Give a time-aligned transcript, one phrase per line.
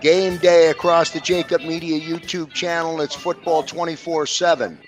[0.00, 3.00] Game day across the JAKIB Media YouTube channel.
[3.00, 4.78] It's football 24 7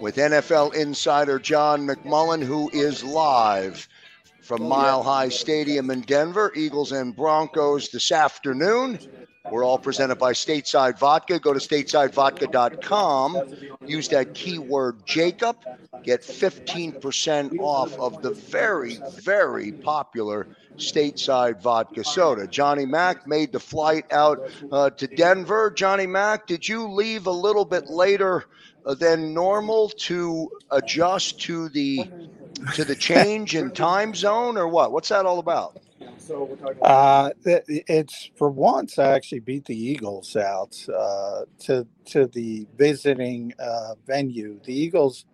[0.00, 3.88] with NFL insider John McMullen, who is live
[4.42, 6.52] from Mile High Stadium in Denver.
[6.54, 8.98] Eagles and Broncos this afternoon.
[9.48, 11.38] We're all presented by Stateside Vodka.
[11.38, 13.42] Go to statesidevodka.com.
[13.86, 15.56] Use that keyword JAKIB.
[16.02, 22.46] Get 15% off of the very, very popular Stateside Vodka soda.
[22.46, 25.70] Johnny Mack made the flight out uh, to Denver.
[25.70, 28.44] Johnny Mack, did you leave a little bit later
[28.84, 32.08] uh, than normal to adjust to the
[32.74, 34.92] to the change in time zone or what?
[34.92, 35.78] What's that all about?
[36.82, 37.30] Uh,
[37.88, 43.94] it's for once I actually beat the Eagles out uh, to to the visiting uh,
[44.06, 44.60] venue.
[44.64, 45.26] The Eagles,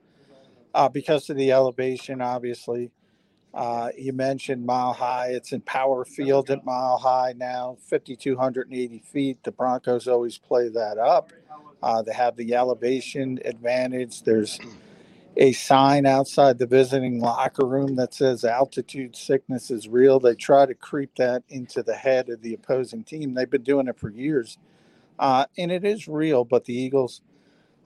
[0.74, 2.90] uh, because of the elevation, obviously.
[3.54, 5.28] Uh, you mentioned Mile High.
[5.28, 9.42] It's Empower Field at Mile High now, 5,280 feet.
[9.44, 11.32] The Broncos always play that up.
[11.82, 14.22] Uh, they have the elevation advantage.
[14.22, 14.60] There's
[15.36, 20.18] a sign outside the visiting locker room that says altitude sickness is real.
[20.18, 23.34] They try to creep that into the head of the opposing team.
[23.34, 24.58] They've been doing it for years.
[25.18, 27.20] Uh, and it is real, but the Eagles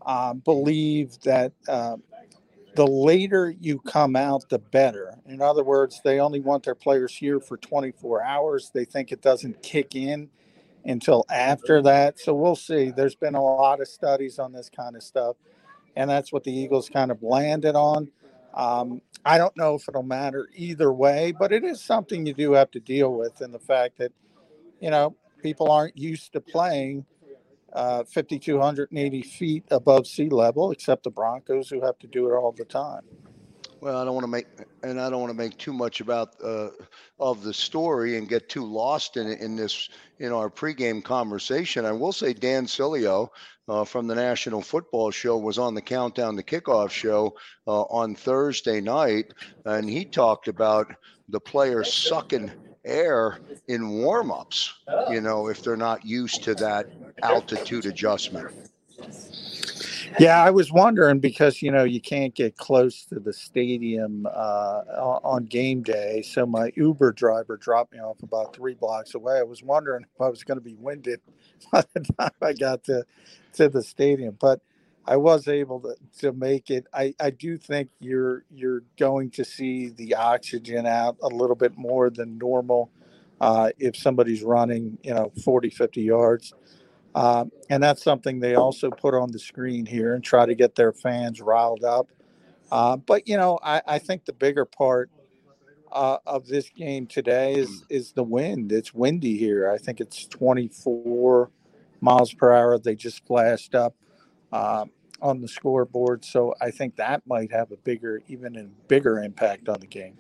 [0.07, 1.97] uh, believe that uh,
[2.77, 5.17] the later you come out, the better.
[5.27, 8.71] In other words, they only want their players here for 24 hours.
[8.73, 10.29] They think it doesn't kick in
[10.85, 12.19] until after that.
[12.19, 12.91] So we'll see.
[12.91, 15.37] There's been a lot of studies on this kind of stuff
[15.97, 18.11] and that's what the Eagles kind of landed on.
[18.55, 22.53] Um, I don't know if it'll matter either way, but it is something you do
[22.53, 24.13] have to deal with, and the fact that
[24.81, 27.07] you know people aren't used to playing
[27.73, 32.53] uh, 5,280 feet above sea level, except the Broncos, who have to do it all
[32.53, 33.03] the time.
[33.81, 34.47] Well, I don't want to make,
[34.83, 36.69] and I don't want to make too much about uh,
[37.19, 41.87] of the story and get too lost in in this in our pregame conversation.
[41.87, 43.31] I will say Dan Sileo
[43.69, 47.35] uh, from the National Football Show was on the Countdown to Kickoff show
[47.67, 49.33] uh, on Thursday night,
[49.65, 50.95] and he talked about
[51.31, 52.53] the players sucking
[52.85, 54.73] air in warmups.
[55.11, 56.87] You know, if they're not used to that
[57.23, 58.51] altitude adjustment.
[60.19, 64.83] Yeah, I was wondering because you know you can't get close to the stadium uh,
[65.23, 66.23] on game day.
[66.23, 69.39] So my Uber driver dropped me off about three blocks away.
[69.39, 71.21] I was wondering if I was going to be winded
[71.73, 73.05] by the time I got to
[73.55, 74.61] to the stadium, but
[75.07, 76.87] I was able to, to make it.
[76.95, 81.77] I, I do think you're you're going to see the oxygen out a little bit
[81.77, 82.91] more than normal
[83.41, 86.55] uh, if somebody's running, you know, 40, 50 yards.
[87.15, 90.77] Uh, and that's something they also put on the screen here and try to get
[90.77, 92.09] their fans riled up.
[92.71, 95.11] Uh, but you know, I, I, think the bigger part
[95.91, 98.71] uh, of this game today is is the wind.
[98.71, 99.69] It's windy here.
[99.69, 101.51] I think it's 24
[102.01, 102.79] miles per hour.
[102.79, 103.97] They just flashed up
[104.53, 104.85] uh,
[105.21, 109.69] on the scoreboard, so I think that might have a bigger, even a bigger impact
[109.69, 110.17] on the game.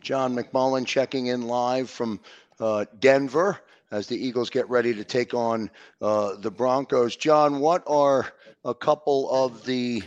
[0.00, 2.20] John McMullen checking in live from
[2.60, 5.70] uh, Denver as the Eagles get ready to take on
[6.02, 7.16] uh, the Broncos.
[7.16, 8.32] John, what are
[8.64, 10.02] a couple of the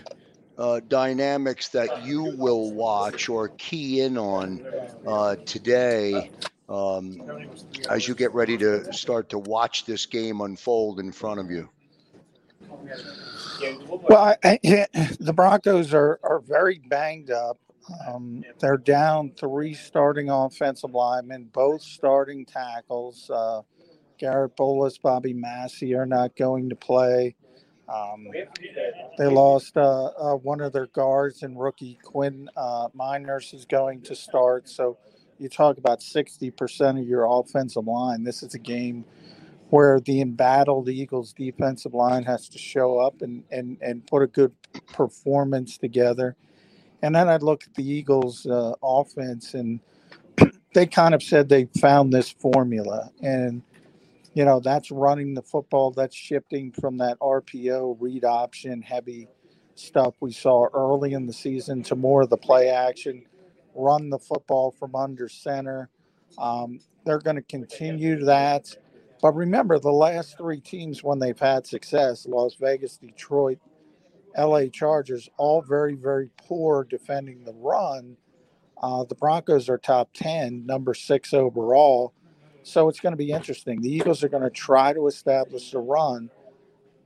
[0.57, 4.63] uh, dynamics that you will watch or key in on
[5.07, 6.29] uh, today
[6.69, 7.19] um,
[7.89, 11.69] as you get ready to start to watch this game unfold in front of you?
[13.87, 14.87] Well, I, I,
[15.19, 17.57] the Broncos are, are very banged up.
[18.07, 23.29] Um, they're down three starting offensive linemen, both starting tackles.
[23.29, 23.61] Uh,
[24.17, 27.35] Garrett Bolles, Bobby Massie are not going to play.
[27.89, 28.27] Um,
[29.17, 34.01] they lost uh, uh, one of their guards and rookie Quinn uh, Meinerz is going
[34.03, 34.69] to start.
[34.69, 34.97] So
[35.39, 38.23] you talk about 60% of your offensive line.
[38.23, 39.05] This is a game
[39.71, 44.27] where the embattled Eagles defensive line has to show up and, and, and put a
[44.27, 44.53] good
[44.93, 46.35] performance together.
[47.01, 49.79] And then I'd look at the Eagles uh, offense and
[50.73, 53.09] they kind of said they found this formula.
[53.21, 53.63] And
[54.33, 59.27] you know, that's running the football, that's shifting from that RPO read option heavy
[59.75, 63.25] stuff we saw early in the season to more of the play action,
[63.75, 65.89] run the football from under center.
[66.37, 68.73] Um, they're going to continue that.
[69.21, 73.59] But remember, the last three teams, when they've had success Las Vegas, Detroit,
[74.37, 78.17] LA Chargers, all very, very poor defending the run.
[78.81, 82.13] Uh, the Broncos are top 10, number six overall.
[82.63, 83.81] So it's going to be interesting.
[83.81, 86.29] The Eagles are going to try to establish the run,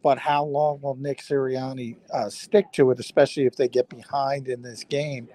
[0.03, 4.47] but how long will Nick Sirianni uh, stick to it, especially if they get behind
[4.47, 5.29] in this game?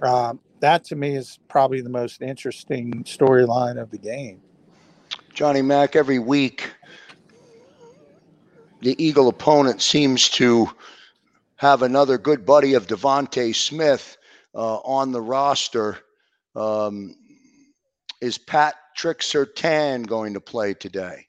[0.00, 4.40] Uh, that to me is probably the most interesting storyline of the game.
[5.34, 6.72] Johnny Mack, every week,
[8.80, 10.70] the Eagle opponent seems to
[11.58, 14.16] have another good buddy of DeVonta Smith
[14.54, 15.98] uh, on the roster.
[16.56, 17.14] Um,
[18.20, 21.24] is Pat Patrick Surtain going to play today?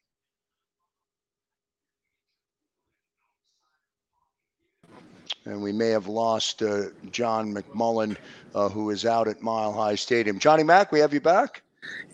[5.45, 8.17] And we may have lost uh, John McMullen,
[8.55, 10.39] uh, who is out at Mile High Stadium.
[10.39, 11.61] Johnny Mack, we have you back?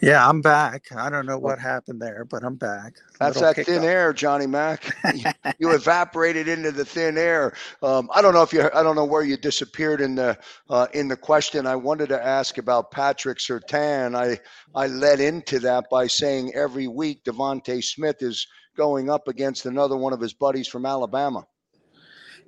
[0.01, 0.85] Yeah, I'm back.
[0.95, 2.95] I don't know what happened there, but I'm back.
[3.19, 3.83] That's that thin up.
[3.85, 4.95] air, Johnny Mack.
[5.59, 7.53] you, evaporated into the thin air.
[7.81, 8.69] Um, I don't know if you.
[8.73, 10.38] I don't know where you disappeared in the
[10.69, 11.65] uh, in the question.
[11.65, 14.15] I wanted to ask about Patrick Surtain.
[14.15, 14.39] I
[14.75, 18.45] I led into that by saying every week DeVonta Smith is
[18.77, 21.45] going up against another one of his buddies from Alabama.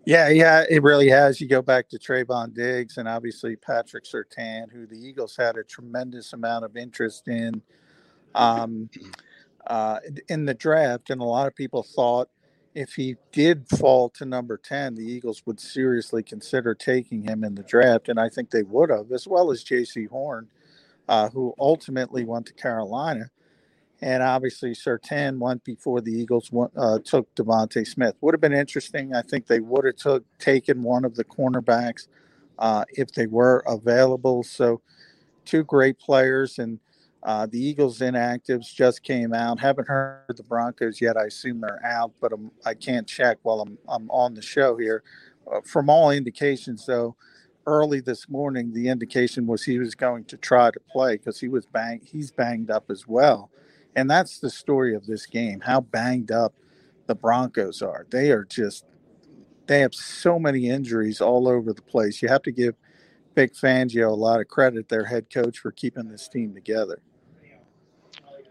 [0.08, 1.42] Yeah, yeah, it really has.
[1.42, 5.66] You go back to Trevon Diggs and obviously Patrick Surtain, who the Eagles had a
[5.66, 7.62] tremendous amount of interest in
[8.36, 8.90] um,
[9.68, 10.00] uh,
[10.30, 12.30] in the draft, and a lot of people thought
[12.76, 17.56] if he did fall to number ten, the Eagles would seriously consider taking him in
[17.56, 20.48] the draft, and I think they would have, as well as Jaycee Horn,
[21.10, 23.30] uh, who ultimately went to Carolina
[24.02, 28.16] and obviously Surtain went before the Eagles uh, took DeVonta Smith.
[28.22, 29.16] Would have been interesting.
[29.16, 32.08] I think they would have took taken one of the cornerbacks
[32.60, 34.44] uh, if they were available.
[34.44, 34.82] So,
[35.46, 36.80] two great players, and
[37.24, 39.60] uh, the Eagles inactives just came out.
[39.60, 41.18] Haven't heard the Broncos yet.
[41.18, 44.42] I assume they're out, but I'm, I can not check while I'm I'm on the
[44.44, 45.04] show here.
[45.52, 47.16] Uh, from all indications, though.
[47.66, 51.50] Early this morning, the indication was he was going to try to play because he
[51.50, 52.00] was bang.
[52.02, 53.52] He's banged up as well.
[53.98, 56.54] And that's the story of this game how banged up
[57.08, 58.06] the Broncos are.
[58.12, 58.86] They are just,
[59.66, 62.22] they have so many injuries all over the place.
[62.22, 62.76] You have to give
[63.34, 67.02] Vic Fangio a lot of credit, their head coach, for keeping this team together.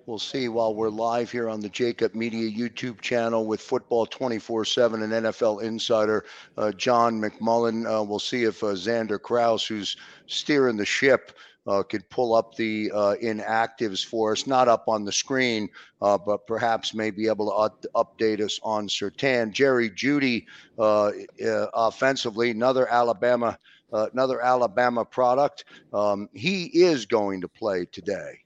[0.07, 4.65] We'll see while we're live here on the JAKIB Media YouTube channel with Football 24
[4.65, 6.25] 7 and NFL insider
[6.57, 7.85] uh, John McMullen.
[7.85, 11.33] Uh, we'll see if uh, Xander Kraus, who's steering the ship,
[11.67, 15.69] uh, could pull up the uh, inactives for us, not up on the screen,
[16.01, 17.47] uh, but perhaps may be able
[17.83, 19.53] to update us on Surtain.
[19.53, 20.47] Jerry Jeudy,
[20.79, 21.11] uh,
[21.45, 23.59] uh, offensively, another Alabama,
[23.93, 25.65] uh, another Alabama product.
[25.93, 28.41] Um, he is going to play today.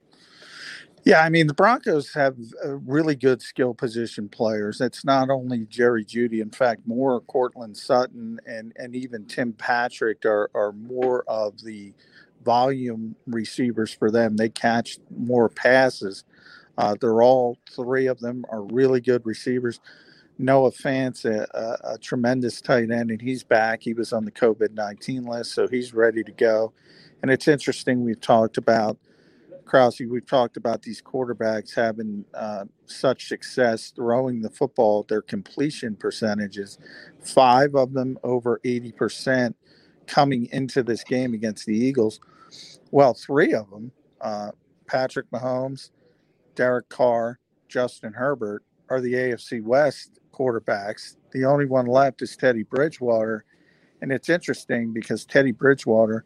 [1.03, 4.81] Yeah, I mean the Broncos have really good skill position players.
[4.81, 6.41] It's not only Jerry Jeudy.
[6.41, 11.91] In fact, more Courtland Sutton and and even Tim Patrick are are more of the
[12.43, 14.37] volume receivers for them.
[14.37, 16.23] They catch more passes.
[16.77, 19.79] Uh, they're all three of them are really good receivers.
[20.37, 23.83] Noah Fant, a, a, a, tremendous tight end, and he's back.
[23.83, 26.73] He was on the COVID 19 list, so he's ready to go.
[27.21, 28.97] And it's interesting, we've talked about
[29.71, 35.95] Krause, we've talked about these quarterbacks having uh, such success throwing the football, their completion
[35.95, 36.77] percentages,
[37.21, 39.53] five of them over 80%
[40.07, 42.19] coming into this game against the Eagles.
[42.91, 43.91] Well, three of them,
[44.21, 44.51] uh,
[44.87, 45.91] Patrick Mahomes,
[46.55, 47.39] Derek Carr,
[47.69, 51.17] Justin Herbert, are the AFC West quarterbacks.
[51.31, 53.45] The only one left is Teddy Bridgewater.
[54.01, 56.25] And it's interesting because Teddy Bridgewater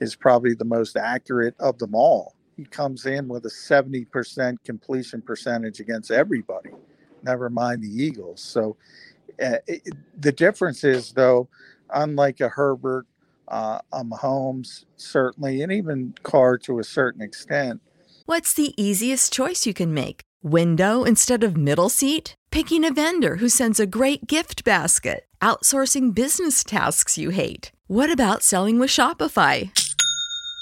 [0.00, 2.34] is probably the most accurate of them all.
[2.56, 6.70] he comes in with a 70% completion percentage against everybody,
[7.22, 8.42] never mind the Eagles.
[8.42, 8.76] So
[9.42, 9.82] uh, it,
[10.20, 11.48] the difference is, though,
[11.90, 13.06] unlike a Herbert,
[13.52, 17.80] uh, a Mahomes, certainly, and even Carr to a certain extent.
[18.26, 20.22] What's the easiest choice you can make?
[20.42, 22.34] Window instead of middle seat?
[22.50, 25.26] Picking a vendor who sends a great gift basket?
[25.40, 27.70] Outsourcing business tasks you hate?
[27.86, 29.70] What about selling with Shopify?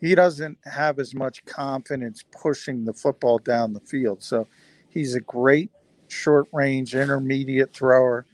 [0.00, 4.22] He doesn't have as much confidence pushing the football down the field.
[4.22, 4.46] So
[4.88, 5.70] he's a great
[6.08, 8.26] short range, intermediate thrower.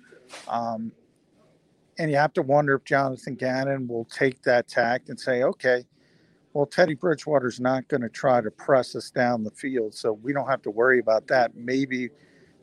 [0.48, 0.92] Um,
[1.98, 5.84] and you have to wonder if Jonathan Gannon will take that tact and say, okay,
[6.52, 9.94] well, Teddy Bridgewater's not going to try to press us down the field.
[9.94, 11.56] So we don't have to worry about that.
[11.56, 12.10] Maybe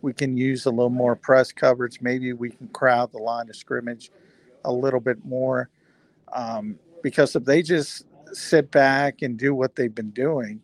[0.02, 2.02] we can use a little more press coverage.
[2.02, 4.12] Maybe we can crowd the line of scrimmage
[4.64, 5.70] a little bit more.
[6.32, 10.62] Um, because if they just sit back and do what they've been doing,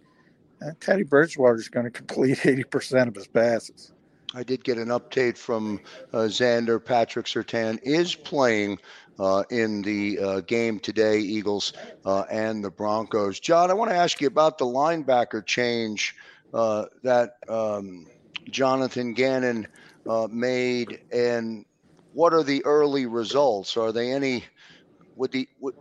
[0.61, 3.91] uh, Teddy Bridgewater is going to complete 80% of his passes.
[4.35, 5.79] I did get an update from
[6.13, 6.83] uh, Xander.
[6.83, 8.77] Patrick Surtain is playing
[9.19, 11.73] uh, in the uh, game today, Eagles
[12.05, 13.39] uh, and the Broncos.
[13.39, 16.15] John, I want to ask you about the linebacker change
[16.53, 18.07] uh, that um,
[18.49, 19.67] Jonathan Gannon
[20.07, 21.65] uh, made, and
[22.13, 23.77] what are the early results?
[23.77, 24.43] Are they any?
[25.15, 25.75] Would the would,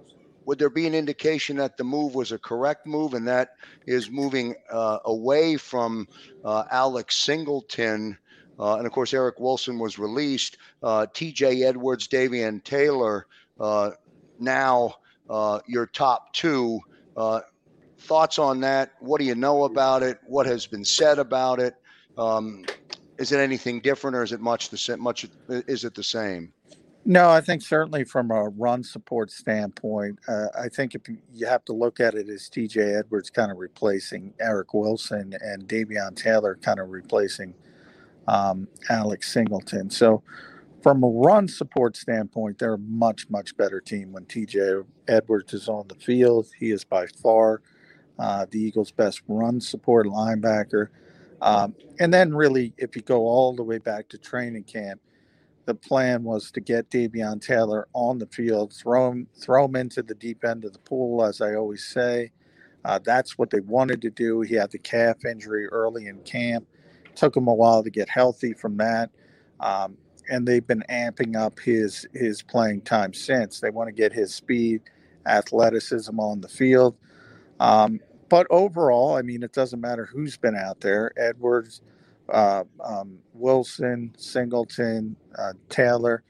[0.46, 3.50] would there be an indication that the move was a correct move, and that
[3.86, 6.08] is moving away from
[6.44, 8.16] Alex Singleton?
[8.58, 10.58] Uh, and of course, Eric Wilson was released.
[10.82, 13.26] Uh, TJ Edwards, Davion Taylor,
[13.60, 13.90] uh,
[14.38, 14.94] now
[15.28, 16.80] uh, your top two.
[17.16, 17.40] Uh,
[17.98, 18.92] thoughts on that?
[19.00, 20.18] What do you know about it?
[20.26, 21.74] What has been said about it?
[22.16, 22.64] Um,
[23.18, 25.00] is it anything different, or is it much the same?
[25.02, 26.52] Much is it the same?
[27.08, 31.64] No, I think certainly from a run support standpoint, uh, I think if you have
[31.66, 36.58] to look at it as TJ Edwards kind of replacing Eric Wilson and Davion Taylor
[36.60, 37.54] kind of replacing
[38.26, 39.88] um, Alex Singleton.
[39.88, 40.24] So,
[40.82, 45.68] from a run support standpoint, they're a much, much better team when TJ Edwards is
[45.68, 46.48] on the field.
[46.58, 47.62] He is by far
[48.18, 50.88] uh, the Eagles' best run support linebacker.
[51.40, 55.00] Um, and then, really, if you go all the way back to training camp,
[55.66, 60.02] the plan was to get Davion Taylor on the field, throw him, throw him into
[60.02, 62.32] the deep end of the pool, as I always say.
[62.84, 64.40] Uh, that's what they wanted to do.
[64.42, 66.66] He had the calf injury early in camp
[67.16, 69.10] took him a while to get healthy from that.
[69.58, 69.96] Um,
[70.30, 73.60] and they've been amping up his his playing time since.
[73.60, 74.82] They want to get his speed,
[75.26, 76.96] athleticism on the field.
[77.58, 81.12] Um, but overall, I mean, it doesn't matter who's been out there.
[81.16, 81.80] Edwards,
[82.28, 86.22] uh, um, Wilson, Singleton, uh, Taylor.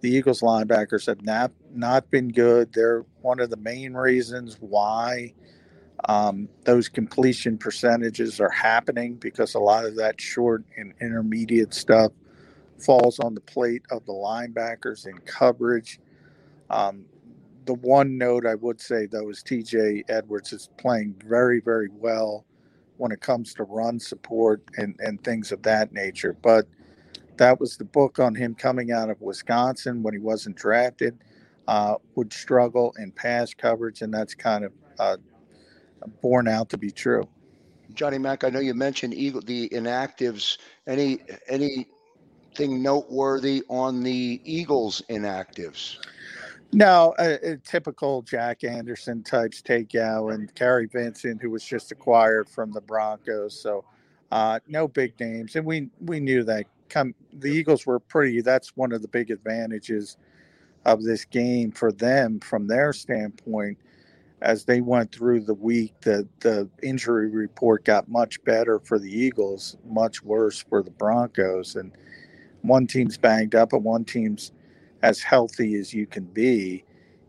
[0.00, 2.72] The Eagles linebackers have not not been good.
[2.72, 5.34] They're one of the main reasons why
[6.08, 12.12] um, those completion percentages are happening because a lot of that short and intermediate stuff
[12.78, 16.00] falls on the plate of the linebackers in coverage.
[16.70, 17.04] Um,
[17.66, 22.46] the one note I would say though is TJ Edwards is playing very, very well
[23.00, 26.36] when it comes to run support and, and things of that nature.
[26.42, 26.66] But
[27.38, 31.18] that was the book on him coming out of Wisconsin when he wasn't drafted.
[31.66, 35.16] Uh, would struggle in pass coverage, and that's kind of uh,
[36.20, 37.26] borne out to be true.
[37.94, 40.58] Johnny Mack, I know you mentioned Eagle, the inactives.
[40.86, 45.98] Any anything noteworthy on the Eagles inactives?
[46.72, 52.48] No, a, a typical Jack Anderson types takeout and Kary Vincent, who was just acquired
[52.48, 53.60] from the Broncos.
[53.60, 53.84] So
[54.32, 56.66] uh, no big names, and we we knew that.
[56.88, 58.40] Come, the Eagles were pretty.
[58.42, 60.16] That's one of the big advantages
[60.86, 63.78] of this game for them from their standpoint
[64.42, 69.10] as they went through the week, the, the injury report got much better for the
[69.10, 71.76] Eagles, much worse for the Broncos.
[71.76, 71.92] And
[72.62, 74.52] one team's banged up and one team's
[75.02, 76.84] as healthy as you can be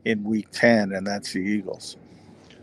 [0.06, 1.98] in week 10, and that's the Eagles.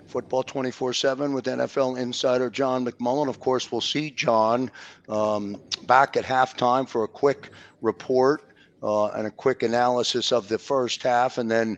[0.07, 3.29] Football 24 7 with NFL insider John McMullen.
[3.29, 4.71] Of course, we'll see John
[5.09, 7.51] um, back at halftime for a quick
[7.83, 11.77] report uh, and a quick analysis of the first half, and then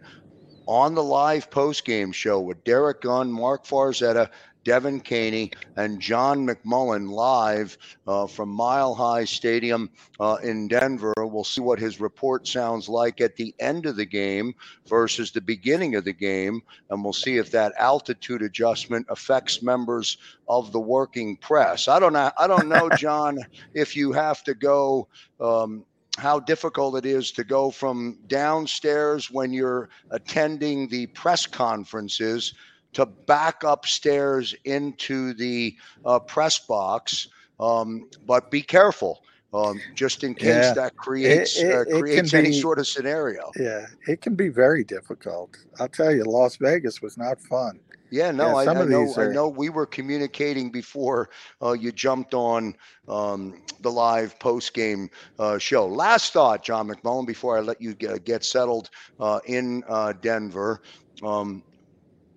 [0.67, 4.31] on the live post game show with Derrick Gunn, Mark Farzetta,
[4.65, 11.15] Devin Caney, and John McMullen live uh, from Mile High Stadium uh, in Denver.
[11.17, 14.55] We'll see what his report sounds like at the end of the game
[14.87, 20.19] versus the beginning of the game, and we'll see if that altitude adjustment affects members
[20.49, 21.89] of the working press.
[21.89, 22.31] I don't know.
[22.37, 23.39] I don't know, John,
[23.75, 25.09] if you have to go.
[25.41, 25.85] Um,
[26.19, 32.53] how difficult it is to go from downstairs when you're attending the press conferences
[32.93, 37.29] to back upstairs into the uh, press box.
[37.59, 39.23] Um, but be careful.
[39.53, 40.75] Um, just in case yeah.
[40.75, 43.51] that creates it, it, uh, creates any be, sort of scenario.
[43.59, 45.57] Yeah, it can be very difficult.
[45.81, 47.81] I'll tell you, Las Vegas was not fun.
[48.11, 49.13] Yeah, no, yeah, I, I know.
[49.17, 49.31] Are...
[49.31, 51.31] I know we were communicating before
[51.63, 52.77] uh, you jumped on
[53.09, 55.87] um, the live post game uh, show.
[55.87, 60.83] Last thought, John McMullen, before I let you get, get settled uh, in uh, Denver.
[61.23, 61.63] Um,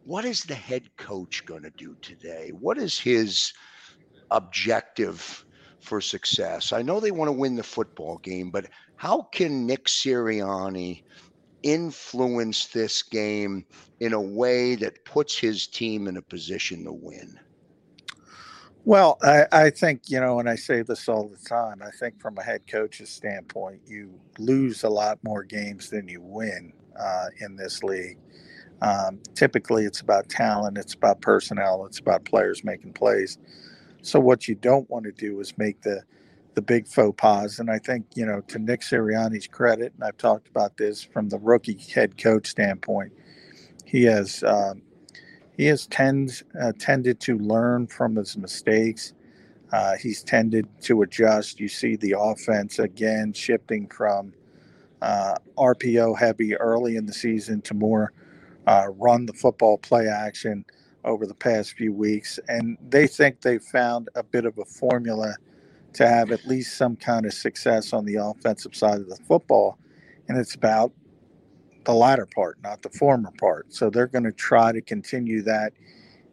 [0.06, 2.52] what is the head coach going to do today?
[2.52, 3.54] What is his
[4.32, 5.46] objective
[5.80, 6.74] for success?
[6.74, 11.04] I know they want to win the football game, but how can Nick Sirianni
[11.64, 13.66] influence this game
[14.00, 17.40] in a way that puts his team in a position to win?
[18.86, 22.20] Well, I, I, think, you know, and I say this all the time, I think
[22.22, 27.28] from a head coach's standpoint, you lose a lot more games than you win uh,
[27.40, 28.18] in this league.
[28.82, 33.38] Um, typically, it's about talent, it's about personnel, it's about players making plays.
[34.02, 36.04] So, what you don't want to do is make the
[36.56, 37.60] the big faux pas.
[37.60, 41.30] And I think, you know, to Nick Sirianni's credit, and I've talked about this from
[41.30, 43.12] the rookie head coach standpoint,
[43.86, 44.82] he has um,
[45.58, 49.14] he has tends uh, tended to learn from his mistakes.
[49.72, 51.60] Uh, he's tended to adjust.
[51.60, 54.34] You see the offense again shifting from
[55.02, 58.14] uh, RPO heavy early in the season to more
[58.68, 60.66] uh, run the football play action
[61.06, 65.36] over the past few weeks, and they think they've found a bit of a formula
[65.94, 69.78] to have at least some kind of success on the offensive side of the football,
[70.30, 70.94] and it's about
[71.86, 73.74] the latter part, not the former part.
[73.74, 75.74] So they're going to try to continue that,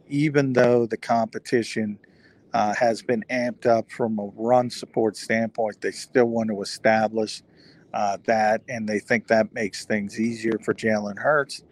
[0.09, 1.99] even though the competition
[2.53, 5.81] uh, has been amped up from a run support standpoint.
[5.81, 7.43] They still want to establish
[7.93, 11.63] uh, that, and they think that makes things easier for Jalen Hurts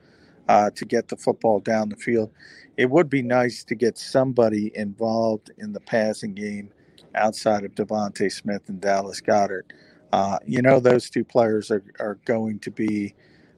[0.50, 2.32] uh, to get the football down the field.
[2.76, 6.72] It would be nice to get somebody involved in the passing game
[7.14, 9.72] outside of DeVonta Smith and Dallas Goedert.
[10.12, 13.14] Uh, you know, those two players are, are going to be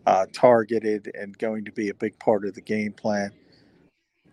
[0.05, 3.31] uh, targeted and going to be a big part of the game plan.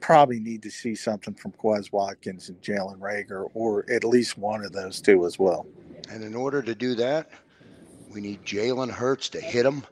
[0.01, 4.65] Probably need to see something from Quez Watkins and Jalen Reagor, or at least one
[4.65, 5.67] of those two as well.
[6.11, 7.31] And in order to do that,
[8.11, 9.85] we need Jalen Hurts to hit him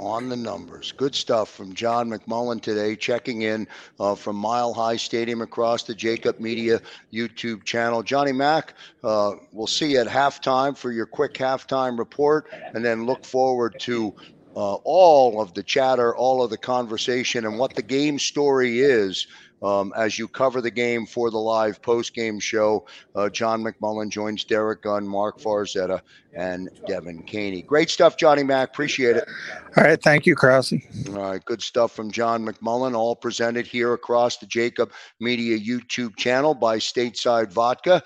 [0.00, 0.92] on the numbers.
[0.92, 3.68] Good stuff from John McMullen today, checking in
[4.00, 6.80] uh, from Mile High Stadium across the JAKIB Media
[7.12, 8.02] YouTube channel.
[8.02, 13.04] Johnny Mack, uh, we'll see you at halftime for your quick halftime report, and then
[13.04, 14.14] look forward to
[14.56, 19.26] uh, all of the chatter, all of the conversation, and what the game story is
[19.62, 22.86] um, as you cover the game for the live post game show.
[23.14, 26.00] Uh, John McMullen joins Derrick Gunn, Mark Farzetta,
[26.34, 27.62] and Devin Caney.
[27.62, 28.70] Great stuff, Johnny Mack.
[28.70, 29.28] Appreciate it.
[29.76, 30.00] All right.
[30.02, 30.74] Thank you, Krause.
[31.08, 31.44] All right.
[31.44, 36.78] Good stuff from John McMullen, all presented here across the JAKIB Media YouTube channel by
[36.78, 38.02] Stateside Vodka.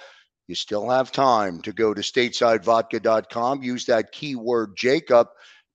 [0.46, 5.26] You still have time to go to statesidevodka.com, use that keyword JAKIB,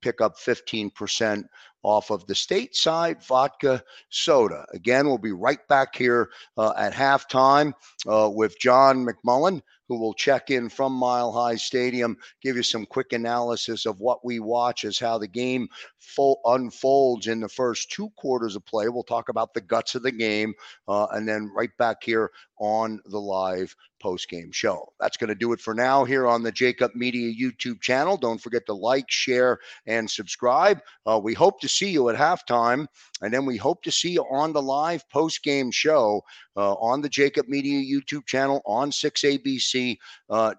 [0.01, 1.43] pick up 15%
[1.83, 4.65] off of the stateside vodka soda.
[4.73, 7.73] Again, we'll be right back here uh, at halftime
[8.07, 12.85] uh, with John McMullen, who will check in from Mile High Stadium, give you some
[12.85, 15.67] quick analysis of what we watch as how the game
[15.99, 18.87] full unfolds in the first two quarters of play.
[18.87, 20.53] We'll talk about the guts of the game,
[20.87, 24.93] uh, and then right back here on the live post game show.
[24.99, 28.15] That's going to do it for now here on the JAKIB Media YouTube channel.
[28.15, 30.79] Don't forget to like, share, and subscribe.
[31.05, 32.85] Uh, we hope to see you at halftime,
[33.21, 36.21] and then we hope to see you on the live post game show
[36.59, 39.97] uh, on the JAKIB Media YouTube channel on 6abc.com.
[40.29, 40.53] Uh,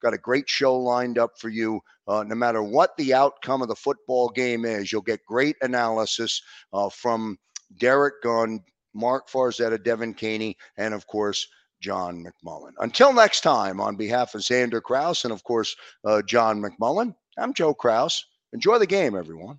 [0.00, 1.80] Got a great show lined up for you.
[2.06, 6.40] Uh, no matter what the outcome of the football game is, you'll get great analysis
[6.72, 7.36] uh, from
[7.78, 8.60] Derrick Gunn,
[8.94, 11.48] Mark Farzetta, Devin Caney, and of course,
[11.80, 12.72] John McMullen.
[12.78, 17.52] Until next time, on behalf of Xander Kraus and, of course, uh, John McMullen, I'm
[17.52, 18.24] Joe Kraus.
[18.52, 19.58] Enjoy the game, everyone.